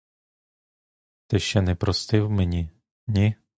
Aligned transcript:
Ти 1.27 1.39
ще 1.39 1.61
не 1.61 1.75
простив 1.75 2.31
мені, 2.31 2.69
ні? 3.07 3.35